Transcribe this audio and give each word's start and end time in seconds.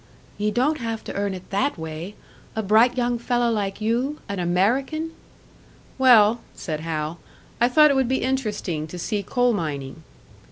"Ye 0.39 0.49
don't 0.49 0.79
have 0.79 1.03
to 1.03 1.13
earn 1.13 1.35
it 1.35 1.51
that 1.51 1.77
way! 1.77 2.15
A 2.55 2.63
bright 2.63 2.97
young 2.97 3.19
fellow 3.19 3.51
like 3.51 3.79
you 3.81 4.19
an 4.27 4.39
American!" 4.39 5.11
"Well," 5.99 6.41
said 6.55 6.79
Hal, 6.79 7.19
"I 7.61 7.69
thought 7.69 7.91
it 7.91 7.95
would 7.95 8.09
be 8.09 8.23
interesting 8.23 8.87
to 8.87 8.97
see 8.97 9.21
coal 9.21 9.53
mining." 9.53 10.01